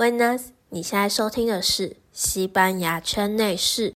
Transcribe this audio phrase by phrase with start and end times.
[0.00, 3.92] Buenas，你现在收听的是西班牙圈内事。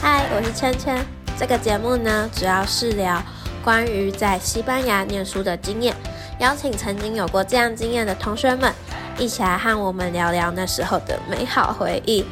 [0.00, 1.04] 嗨，我是圈圈。
[1.38, 3.22] 这个节目呢，主要是聊
[3.62, 5.94] 关于在西班牙念书的经验，
[6.38, 8.72] 邀请曾经有过这样经验的同学们，
[9.18, 12.24] 一起来和我们聊聊那时候的美好回忆。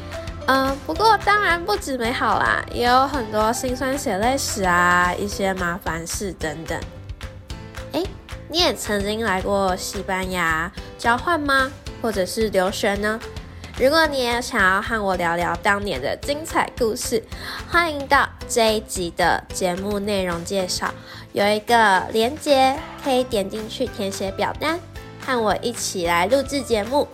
[0.51, 6.81] 嗯，不过当然不止美好啦，也有很多辛酸血泪史啊，一些麻烦事等等。
[7.93, 8.03] 哎，
[8.49, 11.71] 你也曾经来过西班牙交换吗？
[12.01, 13.21] 或者是留学呢？
[13.79, 17.23] 如果你也想要和我聊聊当年的精彩故事，
[17.71, 20.91] 欢迎到这一集的节目内容介绍
[21.35, 24.81] 有一个连接，可以点进去填写表单，
[25.27, 27.07] 和我一起来录制节目。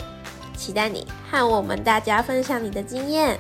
[0.65, 3.39] 期待你和我们大家分享你的经验。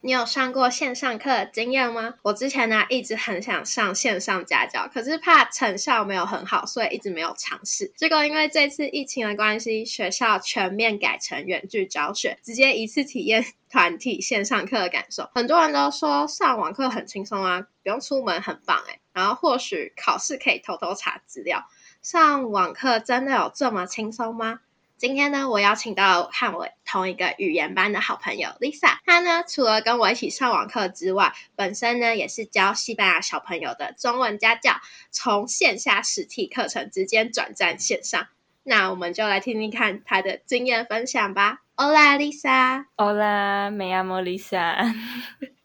[0.00, 2.14] 你有上过线上课的经验吗？
[2.22, 7.92] 我之前呢一直很想上线上家教，可是怕成效没有很好，所以一直没有尝试。
[7.96, 15.30] 结果因为这次疫情的关系，学校全面改成远距教学，直接一次体验团体线上课的感受。
[15.32, 21.68] 很多人都说上网课很轻松啊，不用出门，很棒诶然后或许考试可以偷偷查资料。
[22.02, 24.60] 上网课真的有这么轻松吗？
[24.96, 28.96] 今天呢，我邀请到和我同一个语言班的好朋友 Lisa。
[29.04, 38.28] 她呢，除了跟我一起上网课之外，本身呢也是教西班牙小朋友的中文家教，从线下实体课程之间转战线上。
[38.62, 41.58] 那我们就来听听看她的经验分享吧。
[41.76, 42.86] Hola Lisa。
[42.96, 44.94] Hola，me llamo Lisa。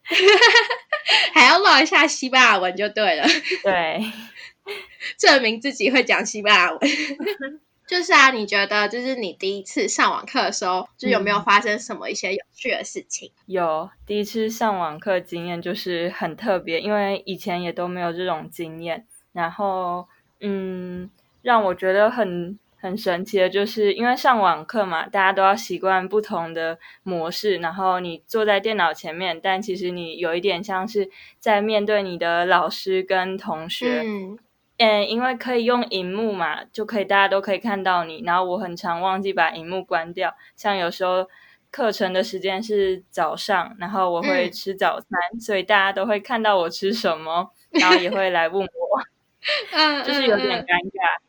[1.34, 3.28] 还要唠一下西班牙文就对了。
[3.64, 4.02] 对，
[5.18, 6.80] 证明自己会讲西班牙文。
[7.88, 13.32] 就是啊，你觉得就是你第一次上网课的时候，就有没有发生什么一些有趣的事情？
[13.46, 19.06] 有，第一次上网课经验就是很特别，因为以前也都没有这种经验。
[19.34, 20.08] 然后，
[20.40, 21.12] 嗯，
[21.44, 27.58] 让我觉得很很神奇的，就是因为上网课嘛，大家都要习惯不同的模式。
[27.58, 31.08] 然后你坐在电脑前面，但其实你有一点像是
[31.40, 34.02] 在面对你的老师跟同学。
[34.04, 34.40] 嗯，
[34.78, 38.22] 因为可以用荧幕嘛，就可以大家都可以看到你。
[38.26, 41.28] 然后我很常忘记把荧幕关掉，像有时候
[41.72, 49.02] 课程的时间是早上，然后我会吃早餐，所以大家都会看到我吃什么，然后也会来问我，
[49.72, 51.20] 嗯，就是有点尴尬。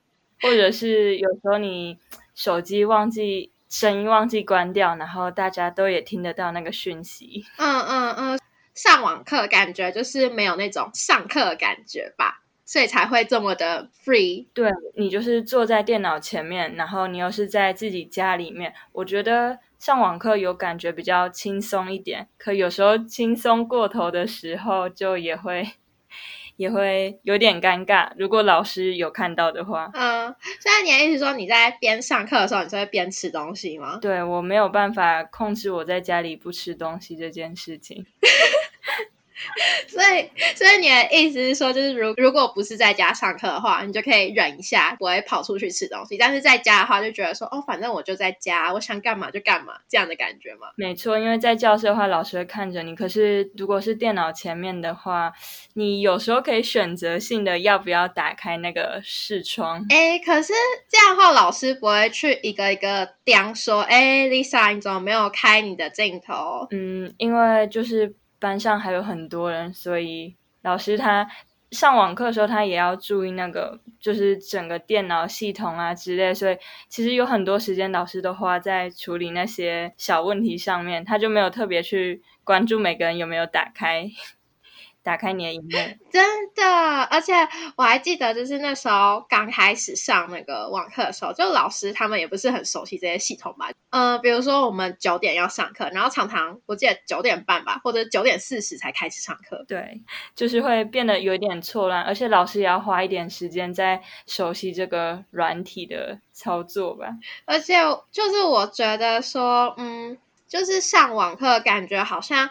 [0.43, 1.99] 或者是有时候你
[2.35, 7.45] 手机忘记声音忘记关掉，然后大家都也听得到那个讯息。
[7.57, 8.41] 嗯嗯嗯，
[8.75, 12.43] 上网课感觉就是没有那种上课感觉吧。
[12.67, 14.47] 所以才会这么的 free。
[14.53, 22.29] 对你就是坐在电脑前面，然后你又是在自己家里面，我觉得上网课有感觉比较轻松一点。
[22.37, 25.67] 可有时候轻松过头的时候，就也会
[26.57, 28.11] 也会有点尴尬。
[28.17, 33.99] 如果老师有看到的话，嗯，现在你的意思说你在边上课的时候，你就会边吃东西吗？
[34.03, 38.05] 对我没有办法控制我在家里不吃东西这件事情。
[39.89, 50.69] 所以，所以你的意思是说，就是如如果不是在家上课的话，你就可以忍一下，不会跑出去吃东西；但是在家的话，就觉得说，哦，反正我就在家，我想干嘛就干嘛，这样的感觉吗？
[50.77, 55.33] 没错，因为在教室的话，老师会看着你；可是如果是电脑前面的话，
[55.75, 59.85] 你有时候可以选择性的要不要打开那个视窗。
[59.91, 60.53] 哎，可是
[60.89, 66.67] 这样的话，老师不会去一个一个刁说，哎，Lisa，你怎么没有开你的镜头？
[66.71, 68.15] 嗯，因为就是。
[68.47, 71.27] 班上还有很多人，所以老师他
[71.73, 76.33] 上网课的时候，他也要注意那个，就是整个电脑系统啊之类。
[76.33, 76.57] 所以
[76.89, 84.09] 其实有很多时间，老师都花在处理那些小问题上面，他就没有特别去关注每个人有没有打开。
[85.07, 85.71] 打开你的荧幕，
[86.11, 87.33] 真的，而且
[87.77, 93.71] 我还记得，就是那时候刚开始上那个网课的时候，就老师他们也不是很熟悉这些系统吧。
[93.91, 99.65] 嗯，比如说我们九点要上课，然后常常我记得九点半吧，或者九点四十才开始上课。
[99.69, 100.03] 对，
[100.35, 107.07] 就是会变得有一点错乱，而且老师也要花一点时间在熟悉这个软体的操作吧。
[107.45, 107.77] 而且
[108.11, 112.51] 就是我觉得说，嗯，就是上网课感觉好像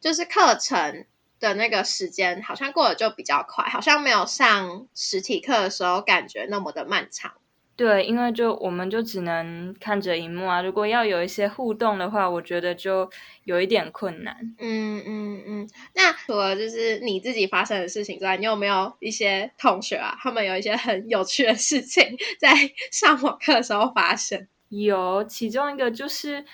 [0.00, 1.04] 就是课程。
[1.40, 7.32] 的那个时间好像过得就比较快，好像没有上实体课的时候感觉那么的漫长。
[7.76, 13.10] 对，因为就我们就只能看着荧幕啊，如果要有一些互动的话，我觉得就
[13.44, 14.34] 有一点困难。
[14.58, 15.68] 嗯嗯嗯。
[15.94, 22.54] 那除了就是你自己发生的事情之外，你有没有一些同学啊，他们有一些很有趣的事情 在
[22.90, 24.48] 上网课的时候发生？
[24.70, 26.46] 有，其中一个就是。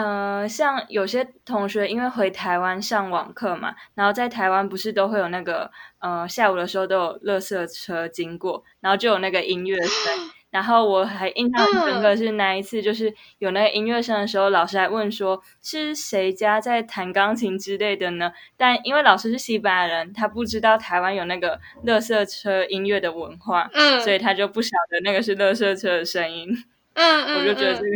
[0.00, 5.68] 呃，像有些同学因为回台湾上网课嘛，然后在台湾不是都会有那个
[5.98, 10.30] 呃下午的时候都有垃圾车经过，然后就有那个音乐声。
[10.50, 18.32] 然后我还印象很深刻是那一次，就是有那个音乐声的时候，老师还问说是谁家在弹钢琴之类的呢？
[18.56, 26.48] 但因为老师是西班牙人，他不知道台湾有那个乐色车音乐的文化，嗯，所以他就不晓得那个是乐色车的声音。
[26.94, 27.90] 嗯嗯，我就觉得这个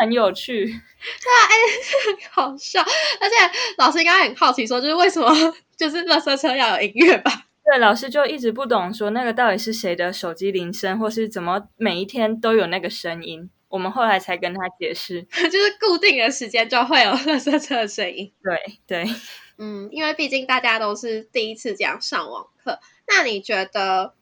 [0.00, 0.64] 很有趣。
[0.64, 1.54] 对啊，哎，
[2.06, 3.34] 很好笑，而且
[3.76, 5.28] 老师应该很好奇，说就是为什么
[5.76, 7.30] 就是垃圾车要有音乐吧？
[7.64, 13.50] 对，老师就一直不懂，说那个到底是谁的手机铃声，或是怎么每一天都有那个声音。
[13.68, 18.32] 我们后来才跟他解释， 就是固定的时间就会有垃圾车的声音。
[18.42, 19.14] 对对，
[19.58, 24.14] 嗯，因为毕竟大家都是第一次这样上网课，那你觉得？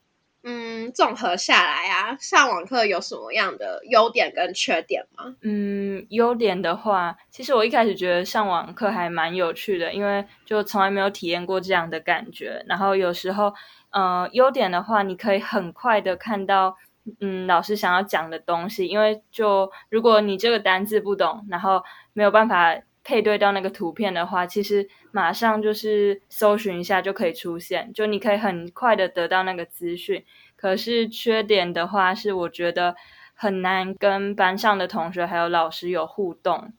[0.48, 5.34] 嗯，综合下来啊，上网课有什么样的优点跟缺点吗？
[5.42, 12.62] 嗯，优点的话，其实我一开始觉得上网课还蛮有趣的，因为就从来没有体验过这样的感觉。
[12.68, 13.52] 然后有时候，
[13.90, 16.76] 呃，优点的话，你可以很快的看到，
[17.20, 18.86] 嗯，老师想要讲的东西。
[18.86, 21.82] 因为就如果你这个单字不懂，然后
[22.12, 30.24] 没有办法配对到那个图片的话，其实马上就是搜寻一下就可以出现，就你可以很快的得到那个资讯。
[30.56, 32.96] 可是缺点的话，是我觉得
[33.32, 36.72] 很难跟班上的同学还有老师有互动，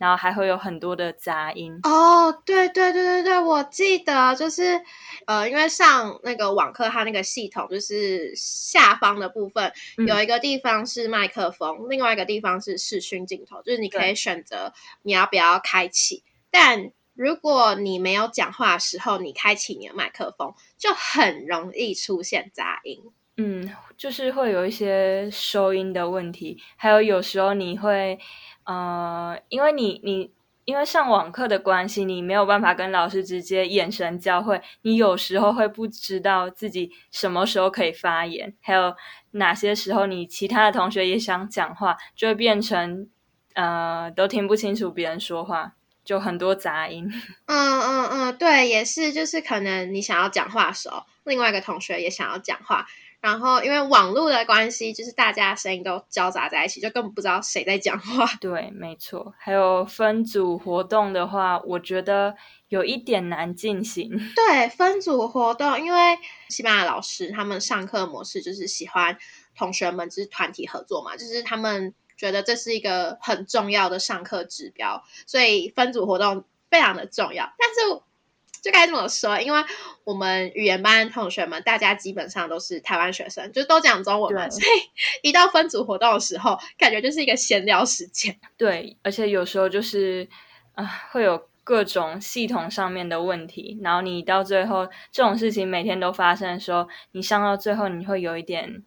[0.00, 1.78] 然后还会有很多的杂音。
[1.82, 4.80] 哦，对对对对对，我记得就是
[5.26, 9.70] 呃，因为上那个网课，它那个系统就是下方的部分
[10.08, 16.90] 有一个地方是麦克风，另外一个地方是视讯镜头，就是你可以选择你要不要开启，但。
[17.12, 22.98] 如果你没有讲话的时候，你开启你的麦克风，就很容易出现杂音。
[23.36, 28.18] 嗯，就是会有一些收音的问题，还有有时候你会，
[28.64, 30.32] 呃，因为你你
[30.64, 38.94] 因为上网课的关系，你没有办法跟老师直接眼神交汇，你有时候会不知道自己什么时候可以发言，还有
[39.32, 43.08] 哪些时候你其他的同学也想讲话，就会变成
[43.54, 45.72] 呃都听不清楚别人说话。
[46.02, 47.06] 就很多杂音，
[47.46, 52.86] 嗯嗯嗯，对，也是，就是可能你想要讲话的时候，另外一个同学也想要讲话，
[53.20, 58.26] 然后因为网络的关系，就是大家声音都交杂在一起，就根本不知道谁在讲话。
[58.40, 59.34] 对，没错。
[59.38, 62.34] 还有分组活动的话，我觉得
[62.68, 64.10] 有一点难进行。
[64.34, 66.18] 对，分组活动，因为
[66.48, 69.18] 西班牙老师他们上课模式就是喜欢
[69.56, 71.94] 同学们就是团体合作嘛，就是他们。
[72.20, 77.50] 觉得这是一个很重要的上课指标，所以分组活动非常的重要。
[77.58, 78.02] 但是
[78.62, 79.64] 就该这么说，因为
[80.04, 88.38] 我们语言班同学们大家基本上都是台湾学生，就都讲中文嘛，所以一到分组活动的时候，感觉就是一个闲聊时间。
[88.56, 90.28] 对，而且有时候就是
[90.74, 98.82] 啊，会有各种系统上面的问题，然后你到最后这种事情每天都发生的时候，你上到最后你会有一点。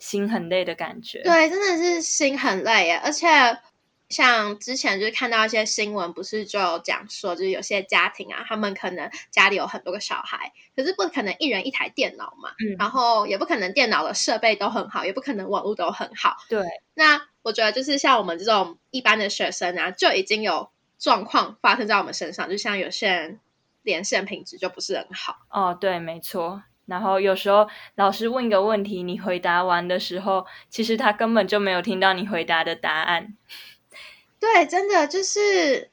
[0.00, 2.98] 心很累的感觉，对，真的是心很累耶。
[3.04, 3.26] 而且
[4.10, 16.62] 像之前就是看到一些新闻，不是就讲说，就是有些家庭啊，他们可能家里有很多个小孩，可是不可能一人一台电脑嘛，嗯，然后也不可能电脑的设备都很好，也不可能网络都很好，对。
[16.94, 23.40] 那我觉得就是像我们这种一般的学生啊，就已经有状况发生在我们身上，就像有些人
[23.82, 25.36] 连线品质就不是很好。
[25.50, 26.64] 哦，对，没错。
[26.86, 33.36] 然后有时候老师问一个问题，你回答完的时候，其实他根本就没有听到你回答的答案。
[34.40, 35.90] 对，真的就是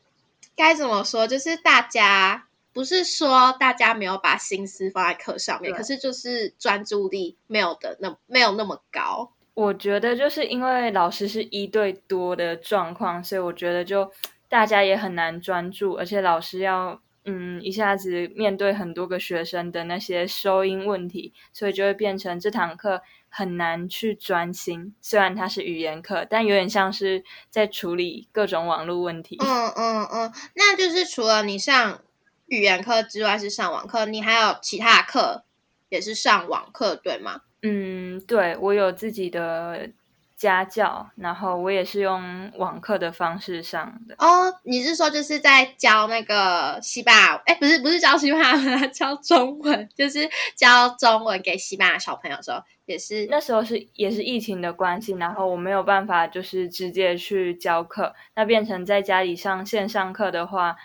[0.56, 1.28] 该怎么说？
[1.28, 9.34] 就是大家不是说大家没有把心思放在课上面，可是就是专注力没有的那没有那么高。
[9.54, 14.12] 我觉得就是因为老师是一对多的状况，所以我觉得就
[14.48, 17.02] 大家也很难专注，而且老师要。
[17.30, 24.96] 嗯，一下子面对很多个学生的那些收音问题，所以就会变成这堂课很难去专心。
[25.02, 29.38] 虽然它是语言课，但有点像是在处理各种网络问题。
[29.42, 32.00] 嗯嗯嗯，那就是除了你上
[32.46, 35.44] 语言课之外是上网课，你还有其他课
[35.90, 37.42] 也是上网课，对吗？
[37.62, 39.90] 嗯，对，我有自己的。
[40.38, 44.14] 家教，然后我也是用网课的方式上的。
[44.20, 47.36] 哦，你是说就是在教那个西班牙？
[47.48, 60.76] 哎，不是，不是教西班牙，教中文， 就是教中文给西班牙小朋友的时候，也是那时候是也是疫情的关系，然后我没有办法就是直接去教课，那变成在家里上线上课的话，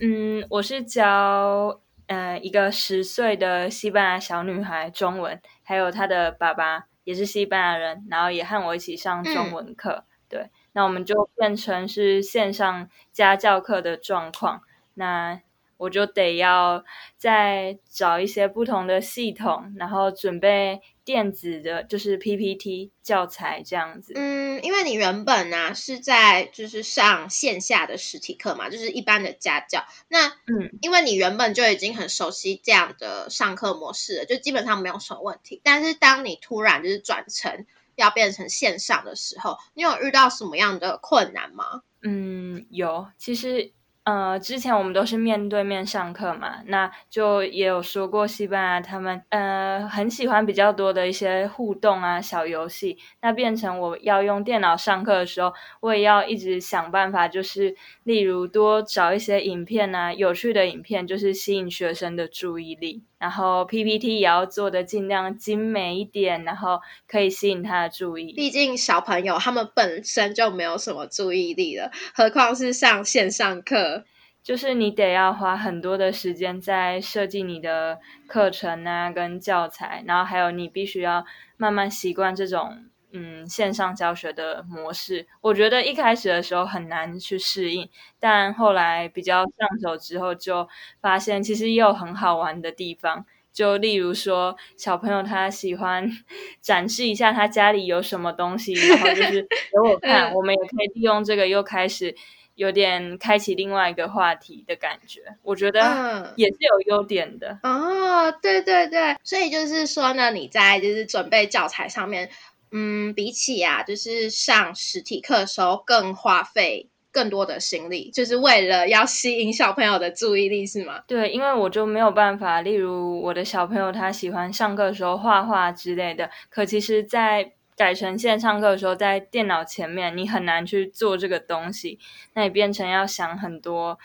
[0.00, 6.86] 嗯，我是教呃一个十岁的西班牙小女孩中文，还有她的爸爸。
[7.08, 10.50] 也是西班牙人，然后也和我一起上中文课，对。
[10.72, 14.60] 那我们就变成是线上家教课的状况。
[14.92, 15.40] 那
[15.78, 16.84] 我就得要
[17.16, 24.12] 再找一些不同的系统，然后准备电子的，就是 PPT 教材这样子。
[24.14, 29.86] 嗯，因为你原本呢是在就是上线下的实体课嘛，就是一般的家教。
[30.08, 35.62] 那嗯，因为你原本就已经很熟悉这样的上课模式了，就基本上没有什么问题。
[35.64, 37.64] 但是当你突然就是转成
[37.96, 41.80] 要变成线上的时候，你有遇到什么样的困难吗？
[42.02, 43.72] 嗯，有，其实。
[44.08, 63.02] 呃，之前我们都是面对面上课嘛，那就也有说过西班牙他们呃很喜欢比较多的一些互动啊小游戏，那变成我要用电脑上课的时候，我也要一直想办法，就是例如多找一些影片啊，有趣的影片，就是吸引学生的注意力。
[63.18, 68.32] 然后 PPT 也要做的尽量精美一点，然后可以吸引他的注意。
[68.32, 74.04] 毕竟小朋友他们本身就没有什么注意力了，何况是上线上课，
[74.42, 81.24] 就是你得要花很多的时间在设计你的课程啊，跟教材，然后还有你必须要
[81.56, 82.84] 慢慢习惯这种。
[83.20, 87.88] 嗯，线上教学的模式，我觉得一开始的时候很难去适应，
[88.20, 90.68] 但后来比较上手之后，就
[91.00, 93.26] 发现其实也有很好玩的地方。
[93.52, 96.08] 就例如说，小朋友他喜欢
[96.62, 102.14] 展示一下他家里有什么东西，然后就是 给我看，我们也可以利用这个又开始
[102.54, 105.22] 有点开启另外一个话题的感觉。
[105.42, 108.30] 我觉得也是有优点的哦。
[108.40, 112.30] 对对对，所以就是说呢，你在就是准备教材上面。
[112.72, 121.00] 嗯，比起啊，就是上实体课的时候更花费更多的心力，就是为了要吸引小朋友的注意力，是吗？
[121.06, 131.98] 对，因为我就没有办法，例如我的小朋友他喜欢上课的时候画画之类的，可其实，在改成线上课的时候，在电脑前面你很难去做这个东西，
[132.34, 133.98] 那你变成要想很多。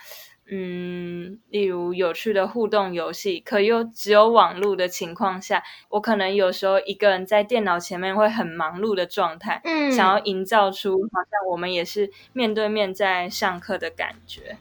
[0.45, 14.57] 嗯，例如有趣的互动游戏，可又只有网络的情况下，我可能有时候一个人在电脑前面会很忙碌的状态，嗯，想要营造出好像我们也是面对面在上课的感觉。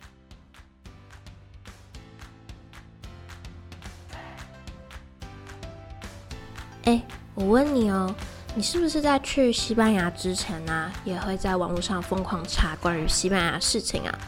[6.85, 7.03] 哎，
[7.35, 8.15] 我问你哦，
[8.55, 14.19] 你是不是在去西班牙之前呢，也会在网络上疯狂查关于西班牙事情啊？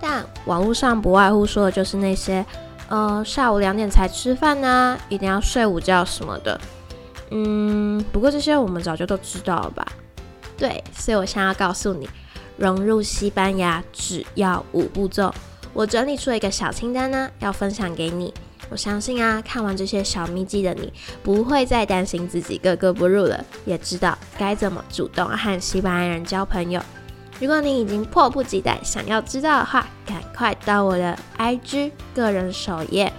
[0.00, 2.44] 但网络上不外乎说的就是那些，
[2.88, 6.60] 呃，下午两点才吃饭呢，一定要睡午觉什么的。
[7.30, 9.86] 嗯，不过这些我们早就都知道了吧？
[10.56, 12.08] 对，所以我现在要告诉你，
[12.56, 15.34] 融入西班牙只要五步骤。
[15.72, 18.32] 我整理出了一个小清单呢，要分享给你。
[18.70, 26.80] 我相信啊，看完这些小秘籍的你，不会再担心自己格格不入了，也知道该怎么主动和西班牙人交朋友。
[27.40, 33.12] 如果你已经迫不及待想要知道的话，赶快到我的 IG 个人首页，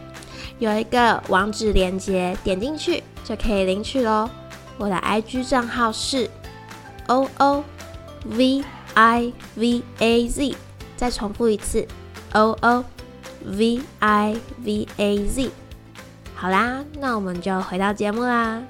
[0.57, 4.29] 有一个网址链接，点进去就可以领取喽。
[4.77, 6.29] 我的 IG 账号是
[7.07, 7.63] O O
[8.25, 10.55] V I V A Z，
[10.95, 11.87] 再重复一次
[12.33, 12.85] O O
[13.43, 15.51] V I V A Z。
[16.33, 18.61] 好啦，那我们就回到节目啦。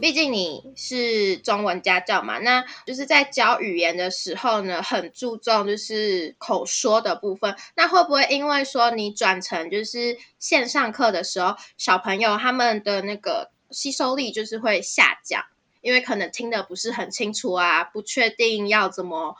[0.00, 7.56] 毕竟你是中文家教嘛，那就是在教语言的时候呢，很注重就是口说的部分。
[7.74, 15.44] 那会不会因为说你转成就是线上课的时候，小朋友他们的那个吸收力就是会下降，
[15.80, 19.36] 因为可能听得不是很清楚啊，不确定要怎么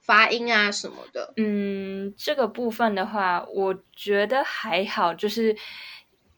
[0.00, 1.32] 发音啊什么的。
[1.36, 5.56] 嗯，这个部分的话，我觉得还好，就是。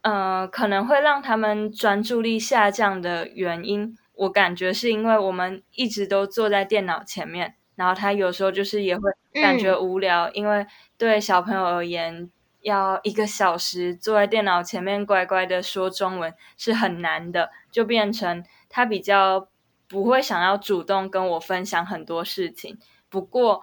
[0.05, 10.67] 呃，可能会让他们专注力下降的原因，我感觉是因为我们一直都坐在电脑前面，然后他有时候就是也会感觉无聊，因为
[10.99, 12.31] 对小朋友而言，
[12.61, 19.49] 要一个小时坐在电脑前面乖乖的说中文是很难的，就变成他比较
[19.89, 22.79] 不会想要主动跟我分享很多事情。
[23.09, 23.63] 不过，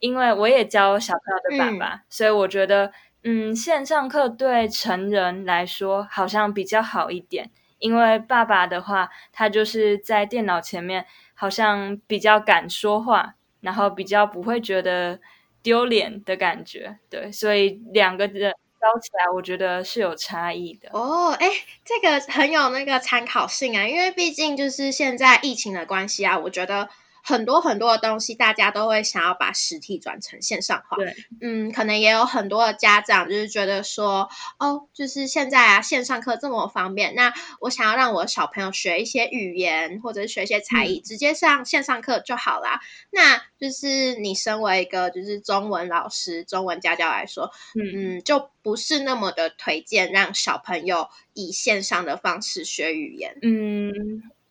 [0.00, 2.92] 因为我也教小朋友的爸爸，所以我觉得。
[3.24, 15.20] 嗯，线上课对成人来说好像比较好一点，因为爸爸的话，他就是在电脑前面，好像比较敢说话，然后比较不会觉得
[15.62, 16.98] 丢脸的感觉。
[17.10, 20.88] 对，所以两个人教起来，我觉得是有差异的。
[20.92, 21.48] 哦，哎，
[21.84, 26.88] 这个很有那个参考性啊，因为毕竟就是现在疫情的关系啊，我觉得
[27.22, 30.96] 很多很多的东西，大家都会想要把实体转成线上化。
[30.96, 42.80] 对，嗯，可能也有很多的家长就是觉得说，哦，就是现在啊，线上课这么方便，那我想要让我小朋友学一些语言或者是学一些才艺，直接上线上课就好啦。
[43.10, 47.50] 那就是你身为一个就是中文老师、中文家教来说，
[47.94, 53.36] 嗯，就不是那么的推荐让小朋友以线上的方式学语言。
[53.42, 53.90] 嗯。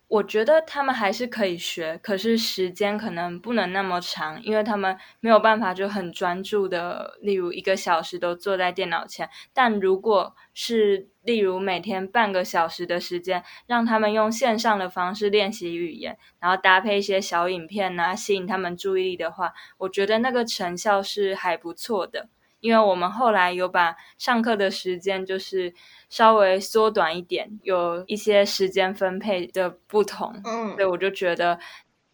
[0.10, 9.30] 我觉得他们还是可以学，可是时间可能不能那么长，因为他们没有办法就很专注的，例如一个小时都坐在电脑前。
[9.54, 22.30] 但如果是例如每天半个小时的时间，让他们用线上的方式练习语言，然后搭配一些小影片啊，吸引他们注意力的话，我觉得那个成效是还不错的。
[22.60, 25.74] 因为我们后来有把上课的时间就是
[26.10, 31.60] 稍微缩短一点，有一些时间分配的不同，嗯，所以我就觉得，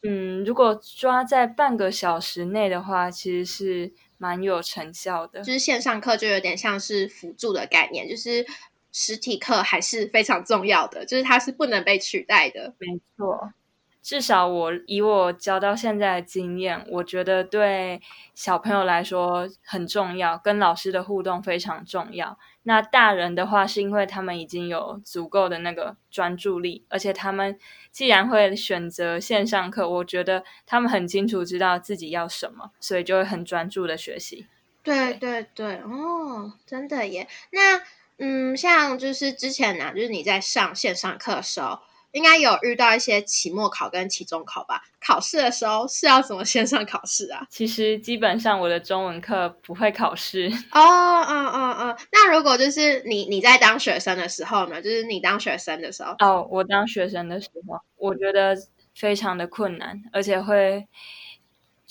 [0.04, 5.42] 嗯，如果抓在半个小时内的话，其实是蛮有成效的。
[5.42, 8.46] 就是线上课就有点像是辅助的概念，就是
[8.92, 12.76] 实体课还是非常重要的，就是它是不能被取代的。
[12.80, 13.54] 没错。
[14.04, 18.02] 至少我以我教到现在的经验，我觉得对
[18.36, 22.38] 小朋友来说很重要，跟老师的互动非常重要。
[22.64, 27.58] 那大人的话，是因为他们已经有足够的那个专注力，而且他们
[27.92, 34.48] 既然会选择线上课，我觉得他们很清楚知道自己要什么，所以就会很专注的学习。
[34.84, 37.30] 对对对，哦，真的耶。
[37.52, 37.82] 那
[38.18, 41.80] 嗯，像就是之前呢，就是你在上线上课的时候。
[42.14, 44.82] 应该有遇到一些期末考跟期中考吧？
[45.06, 47.46] 考试的时候是要怎么线上考试啊？
[47.50, 50.80] 其实基本上我的中文课不会考试哦，
[51.28, 51.98] 嗯嗯嗯。
[52.12, 54.82] 那如果就是你你在当学生的时候呢？
[54.82, 58.56] 就是你当学生的时候哦，我当学生的时候，我觉得
[58.96, 60.88] 非常的困难，而且会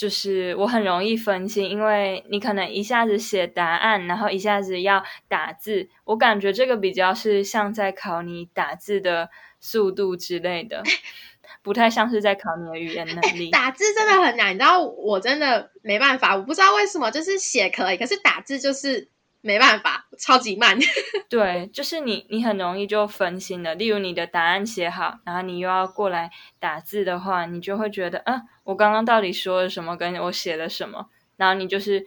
[0.03, 9.31] 就是我很容易分心，因为你可能一下子写答案，然后一下子要打字，我感觉这个比较是像在考你打字的。
[9.65, 10.83] 速度之类的，
[11.63, 13.49] 不太像是在考你的语言能力。
[13.51, 19.07] 打字真的很难，你知道，我真的没办法，我不知道为什么，就是写可以，可是打字就是
[19.43, 20.79] 没办法，超级慢。
[21.29, 23.75] 对，就是你，你很容易就分心了。
[23.75, 32.07] 例如你的答案写好，然后你又要过来打字的话，你就会觉得，嗯，我刚刚到底说了什么，跟我写了什么，然后你就是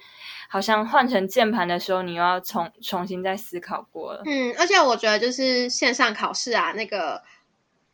[0.50, 4.24] 好像换成键盘的时候，你又要重重新再思考过了。
[4.26, 7.22] 嗯，而且我觉得就是线上考试啊，那个。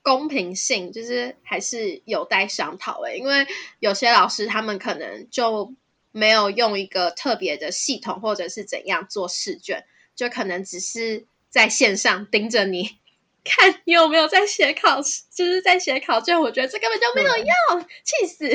[0.03, 3.45] 公平性就是还是有待商讨诶，因为
[3.77, 5.75] 有些老师他们可能就
[6.11, 12.99] 没有用一个特别的系统或者是怎样做试卷，就可能只是在线上盯着你
[13.43, 16.39] 看你有没有在写考试，就是在写考卷。
[16.39, 18.47] 我觉得这根本就没有用，气死！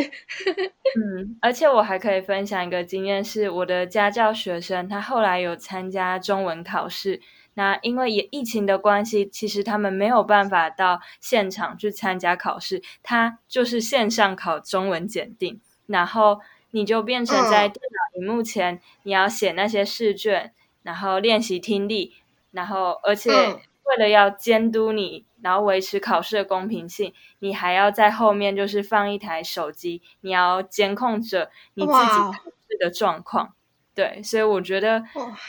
[0.97, 7.21] 嗯，而且我还可以分享一个经验，是我的家教学生，他后来有参加中文考试。
[7.55, 16.41] 那因为也疫情的关系，其实他们没有办法到现场去参加考试，他就是线上考中文检定，然后
[16.77, 22.13] 你就变成在电脑屏幕前，你要写那些试卷，然后练习听力，
[22.51, 32.33] 然后而且为了要监督你，然后维持考试的公平性，你还要在后面就是放一台手机，你要监控着你自己考
[32.69, 33.55] 试的状况。
[33.95, 35.03] 对，所以我觉得，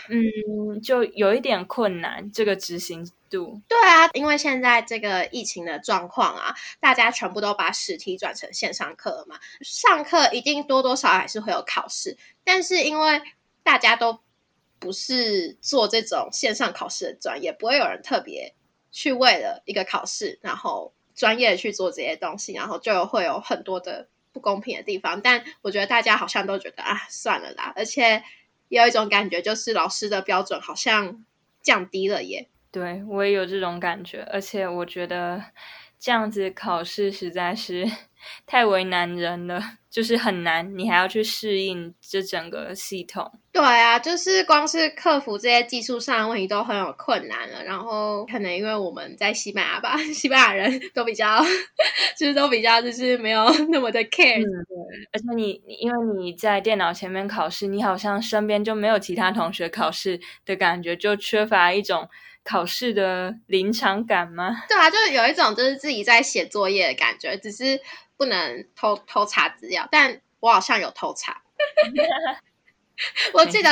[0.08, 3.62] 嗯，就有一点困难，这个执行度。
[3.68, 13.22] 对啊，因为现在这个疫情的状况啊，大家全部都把实体转成线上课了嘛，上课一定多多少还是会有考试，但是因为
[13.64, 14.20] 大家都
[14.80, 18.56] 不是做这种线上考试的专业，不会有人特别
[18.92, 25.22] 去为了一个考试，然后专业去做这些东西，然后就会有很多的不公平的地方。
[25.22, 28.24] 但我觉得大家好像都觉得啊，算了啦，而且。
[28.70, 31.24] 有一种感觉，就是老师的标准好像
[31.62, 32.50] 降低了耶。
[32.72, 35.42] 对我也有这种感觉，而且我觉得
[36.00, 37.86] 这样子考试实在是
[38.46, 39.62] 太为难人了。
[39.98, 43.32] 就是很难，你还要去适应这整个系统。
[43.52, 47.64] 对啊，就是光是克服这些技术上的问题都很有困难了。
[47.64, 51.42] 然后可能因为我们在西班牙吧， 西班牙人都比较，
[52.16, 54.36] 就是都比较就是没有那么的 care。
[54.44, 54.46] 对，
[55.14, 62.08] 而且你因为你在电脑前面考试，你好像身边就没有其他同学考试的感觉，就缺乏一种
[62.48, 64.64] 考试的临场感吗？
[64.70, 67.82] 对啊，就是有一种就是自己在写作业的感觉，只是。
[68.20, 71.44] 不能偷偷查资料，但我好像有偷查。
[73.32, 73.70] 我记得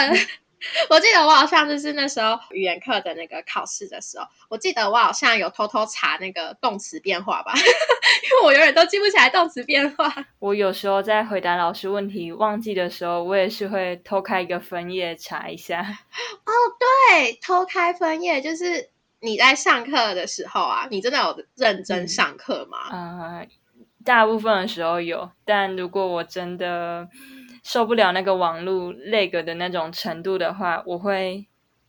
[0.90, 10.26] 我记得我好像就是那时候语言课的那个考试的时候，我记得我好像有偷偷查那个动词变化吧， 因为我永远都记不起来动词变化。
[10.40, 15.82] 我有时候在回答老师问题忘记的时候，我也是会偷开一个分页查一下。
[16.46, 18.90] 哦，对，偷开分页就是
[19.20, 22.78] 你在上课的时候啊，你真的有认真上课吗？
[22.92, 23.48] 呃，
[24.04, 27.08] 大部分的时候有，但如果我真的。
[27.66, 31.48] 受不了那个网络累个的那种程度的话，我会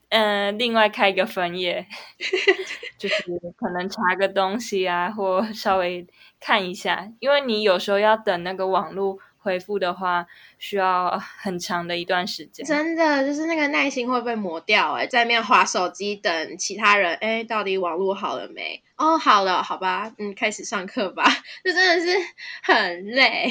[0.08, 1.86] 嗯另外开一个分页，
[2.96, 3.22] 就是
[3.58, 6.06] 可能查个东西啊，或稍微
[6.40, 10.26] 看一下，因为你有时候要等那个网络回复的话，
[10.58, 12.64] 需要很长的一段时间。
[12.64, 18.82] 真的就是那个耐心会被磨掉哎，在面划手机等其他人，哎，到底网络好了没？
[18.96, 21.24] 哦，好了，好吧，嗯，开始上课吧。
[21.62, 22.18] 这真的是
[22.62, 23.50] 很累。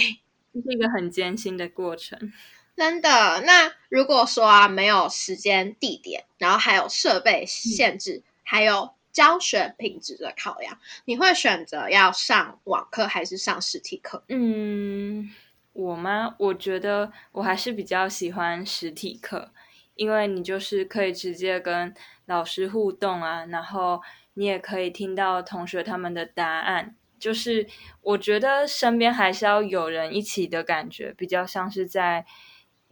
[0.62, 2.32] 是一个很艰辛的过程，
[2.76, 3.41] 真的。
[3.41, 14.24] 那如果说啊，没有时间、地点，然后还有设备限制，还有教学品质的考量，你会选择要上网课还是上实体课？
[14.30, 15.32] 嗯，
[15.74, 16.36] 我吗？
[16.38, 19.52] 我觉得我还是比较喜欢实体课，
[19.96, 21.94] 因为你就是可以直接跟
[22.26, 24.02] 老师互动啊，然后
[24.34, 26.96] 你也可以听到同学他们的答案。
[27.25, 27.65] 就是
[28.01, 32.23] 我觉得身边还是要有人一起的感觉，比较像是在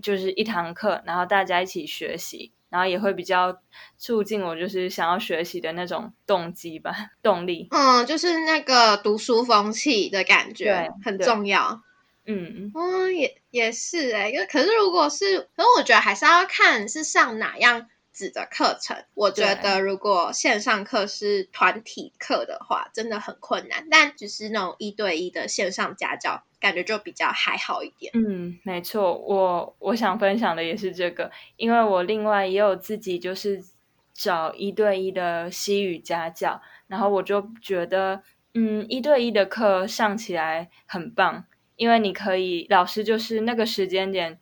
[0.01, 3.61] 就是一堂课，然后大家一起学习，然后也会比较
[3.99, 7.67] 促进我就是想要学习的那种动机吧，动力。
[7.69, 11.83] 嗯，就是那个读书风气的感觉很重要。
[12.25, 17.87] 嗯嗯，也也是哎，因为可是如果是，可是我觉得还是要看是上哪样。
[18.13, 23.87] 子的课程，我觉得如果线上课是团体课的话，真的很困难。
[23.89, 28.11] 但只是那种一对一的线上家教，感觉就比较还好一点。
[28.15, 33.61] 嗯，没错，我我想分享的也是这个，因为我另外也有自己就是
[34.13, 38.21] 找一对一的西语家教，然后我就觉得，
[38.53, 41.45] 嗯，一对一的课上起来很棒，
[41.75, 44.39] 因为你可以老师就是那个时间点。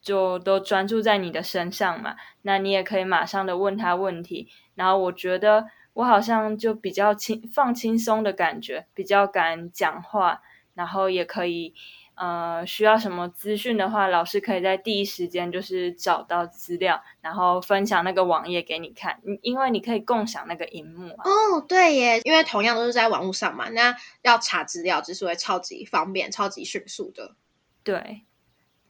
[0.00, 10.40] 就都专注在你的身上嘛，那你也可以马上的问他问题，然后我觉得我好像就比较轻放轻松的感觉，比较敢讲话，
[10.74, 11.74] 然后也可以
[12.14, 21.24] 呃需要什么资讯的话，老师可以在第一时间就是找到资料，然后分享那个网页给你看，因为你可以共享那个荧幕啊。
[21.24, 27.34] 哦，对耶，因为同样都是在网络上嘛，那要查资料就是会超级方便、超级迅速的。
[27.82, 28.22] 对。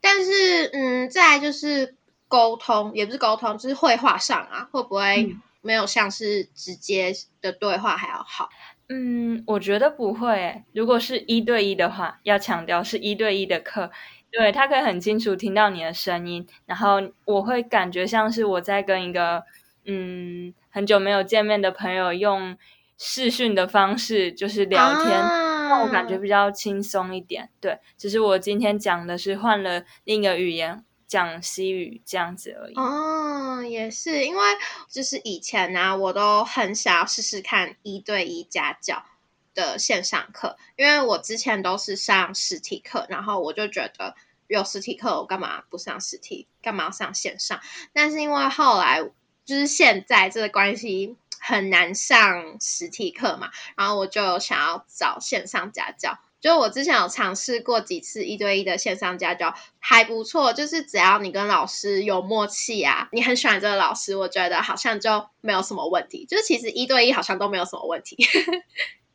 [0.01, 1.95] 但是，嗯，再就是
[2.27, 8.49] 沟通，也不是沟通，就是绘画上啊，会不会没有像是直接的对话还要好？
[8.87, 10.63] 嗯，我觉得不会。
[10.73, 13.91] 如果是一对一的话，要强调是一对一的课，
[14.31, 19.43] 对他可以很清楚听到你的声音，然后我会感觉像是我在跟一个
[19.85, 22.57] 嗯很久没有见面的朋友用
[22.97, 25.48] 视讯的方式就是聊天。
[25.69, 32.73] 让我感觉比较轻松一点，对，只是我今天讲的是换了另一个语言讲西语这样子而已。
[32.73, 34.43] 哦，也是，因为
[34.89, 39.03] 就是以前呢，我都很想要试试看一对一家教
[39.53, 44.15] 的线上课，因为我之前都是上实体课，然后我就觉得
[44.47, 47.59] 有实体课，我干嘛不上实体，干嘛要上线上？
[47.93, 49.03] 但是因为后来
[49.45, 51.15] 就是现在这个关系。
[51.39, 56.19] 很难上实体课嘛，然后我就想要找线上家教。
[56.41, 60.53] 就我之前有尝试过几次一对一的线上家教，还不错。
[60.53, 66.25] 就是只要你跟老师有默契啊，你很喜欢这个老师，我觉得好像就没有什么问题。
[66.29, 68.15] 就是其实一对一好像都没有什么问题。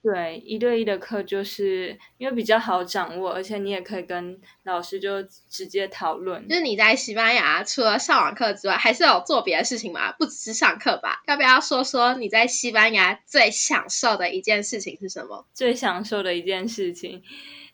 [0.04, 6.46] 对，一对一的课就是因为比较好掌握，而且你也可以跟老师就直接讨论。
[6.46, 10.12] 就是你在西班牙除了上网课之外，还是有做别的事情吗？
[10.12, 11.22] 不只是上课吧？
[11.26, 15.46] 要不要说说你在西班牙最享受的一件事情是什么？
[15.54, 17.22] 最享受的一件事情，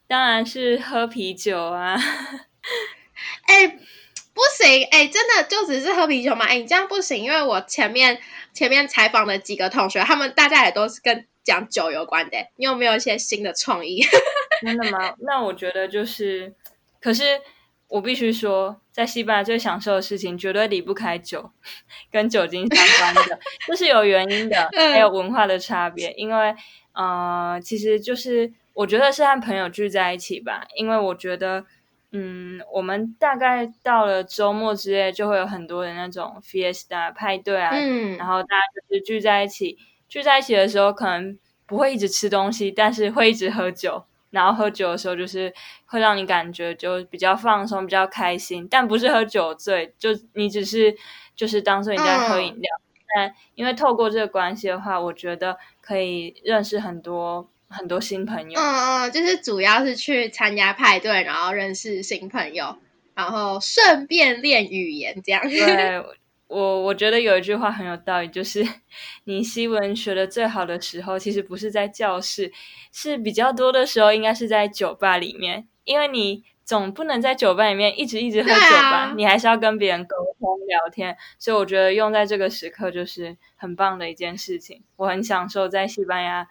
[0.06, 1.98] 当然是喝啤酒啊！
[3.46, 6.44] 哎，不行，哎，真的就只是喝啤酒吗？
[6.46, 8.20] 哎，你这样不行，因为我前面
[8.54, 11.26] 前面采访的几个同学，他们大家也都是跟。
[11.42, 14.02] 讲酒有关的，你有没有一些新的创意？
[14.62, 15.14] 真的吗？
[15.20, 16.54] 那我觉得就是，
[17.00, 17.40] 可是
[17.88, 21.50] 我必须说，在西班牙最享受的事情绝对离不开酒，
[22.12, 26.12] 跟酒精相关的， 这是有原因的，还有文化的差别。
[26.12, 26.54] 因为
[26.92, 31.64] 呃，其实就是我觉得是和朋友聚在一起吧，因为我觉得，
[32.12, 39.78] 嗯，我们大概到了周末之类，就会有很多的那种 fiesta 派对啊，嗯，然后大家就是聚在一起。
[40.10, 44.04] 聚在一起的时候，可能不会一直吃东西，但是会一直喝酒。
[44.30, 45.52] 然后喝酒的时候就是
[45.86, 50.96] 会让你感觉就比较放松、比较开心，但不是喝酒醉，就你只是
[51.34, 52.70] 就是当做你在喝饮料。
[53.12, 58.60] 但因为透过这个关系的话，我觉得可以认识很多很多新朋友。
[58.60, 62.76] 嗯嗯，就是主要是去参加派对，然后认识新朋友，
[63.14, 65.42] 然后顺便练语言这样。
[65.50, 66.04] 对。
[66.50, 68.66] 我我觉得有一句话很有道理，就是
[69.24, 72.52] 你西文学的最好的时候，其实不是在教室，
[72.92, 78.54] 是比较多的时候，应该是在酒吧里面，因为你总不能在酒吧里面一直一直喝酒
[78.90, 84.82] 吧，你还是要跟别人沟通聊天，所以我觉得用在这个时刻就是很棒的一件事情。
[84.96, 86.48] 我很享受在西班牙，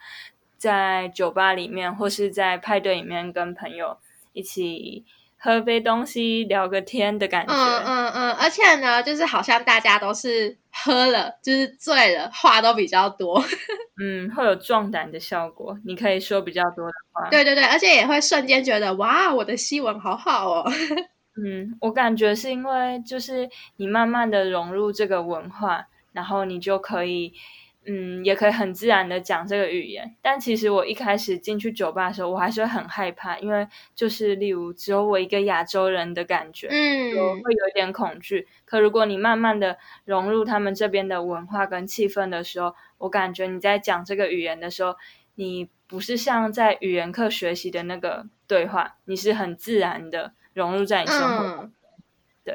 [0.57, 3.97] 在酒吧里面或是在派对里面跟朋友
[4.31, 5.03] 一起。
[5.41, 13.41] 喝杯东西聊个天的感觉，嗯嗯嗯，而且呢，就是好像大家都是喝了，就是醉了，话都比较多，
[14.01, 15.79] 嗯，会有壮胆的效果。
[15.85, 20.71] 你可以说比较多的话，对对对，而且也会瞬间觉得哇，我的西文好好哦。
[21.41, 27.33] 嗯，我感觉是因为就是你慢慢的融入这个文化，然后你就可以。
[27.91, 38.47] 嗯，也可以很自然的讲这个语言，但其实我一开始进去酒吧的时候，我还是会很害怕，因为就是例如只有我一个亚洲人的感觉，嗯，会有一点恐惧。
[38.65, 44.95] 可如果你慢慢的融入他们这边的文化跟气氛的时候，我感觉你在讲这个语言的时候，
[45.33, 51.43] 你不是像在语言课学习的那个对话，你是很自然的融入在你生活。
[51.63, 51.71] 嗯，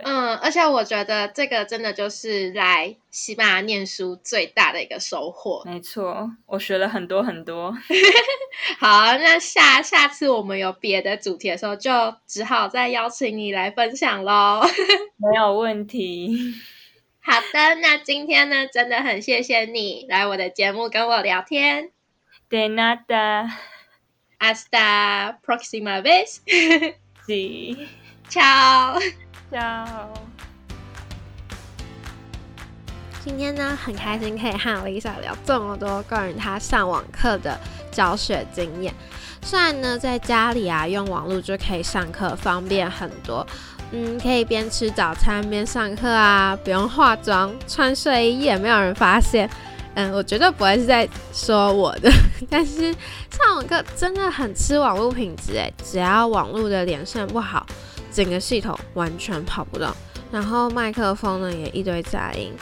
[0.02, 5.62] 而且我觉得这个真的就是来西班牙念书最大的一个收获。
[5.64, 7.76] 没错，我学了很多很多。
[8.78, 11.90] 好，那下下次我们有别的主题的时候，就
[12.26, 14.62] 只好再邀请你来分享喽。
[15.16, 16.54] 没有问题。
[17.20, 21.90] 好的，那今天呢，真的很谢谢你来我的节目跟我聊天。
[22.50, 23.50] De nada.
[24.38, 26.40] Hasta próxima vez.
[27.26, 27.88] Sí.
[28.28, 29.00] Chao.
[29.54, 29.86] 家
[33.24, 37.56] 今天呢，很开心可以和 Lisa 聊这么多关于她上网课的
[37.92, 38.92] 教学经验。
[39.42, 43.46] 虽然呢，在家里啊用网络就可以上课，方便很多。
[43.92, 49.48] 嗯，可以边吃早餐边上课啊，不用化妆，穿睡衣也没有人发现。
[49.94, 52.10] 嗯，我绝对不会是在说我的。
[52.50, 52.92] 但是
[53.30, 57.64] 上网课真的很吃网络品质诶，只要网络的连线不好。
[58.14, 59.90] 整个系统完全跑不动，
[60.31, 62.53] 然后麦克风呢也一堆杂音。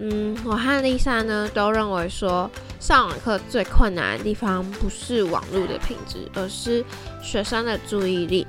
[0.00, 6.84] 嗯，我和丽莎呢都认为说，上网课最困难的地方不是网络的品质，而是
[7.22, 8.44] 学生的注意力。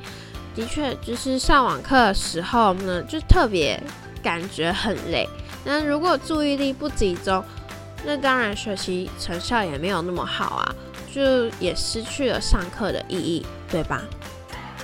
[0.55, 3.79] 的确，就是上网课的时候呢，就特别
[4.23, 5.29] 感觉很累。
[5.63, 7.43] 那如果注意力不集中，
[8.03, 10.75] 那当然学习成效也没有那么好啊，
[11.13, 14.01] 就也失去了上课的意义，对吧？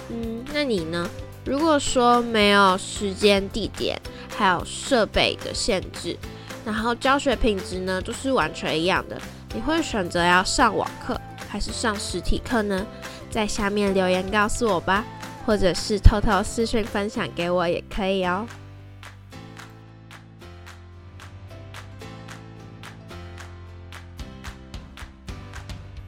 [0.10, 1.10] 嗯，那你呢？
[1.50, 4.00] 如果说没有时间、地点，
[4.38, 6.16] 还有设备的限制，
[6.64, 9.20] 然后教学品质呢，都是完全一样的，
[9.56, 12.86] 你会选择要上网课还是上实体课呢？
[13.32, 15.04] 在下面留言告诉我吧，
[15.44, 18.46] 或者是偷偷私信分享给我也可以哦。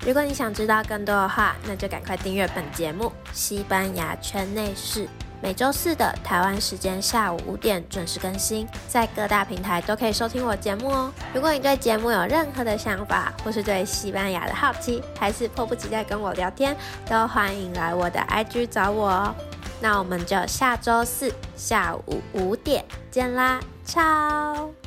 [0.05, 5.05] 如果你想知道更多的话，那就赶快订阅本节目《西班牙圈内事》。
[5.41, 11.11] 每周四的台湾时间下午五点准时更新，在各大平台都可以收听我节目哦。
[11.33, 16.77] 如果你对节目有任何的想法，或是对西班牙的好奇，还是迫不及待跟我聊天，
[17.09, 19.35] 都欢迎来我的 IG 找我哦。
[19.81, 24.80] 那我们就下周四下午五点见啦，超。